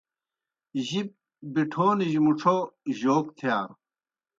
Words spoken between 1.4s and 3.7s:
بِٹھونِجیْ مُڇھو جوک تِھیا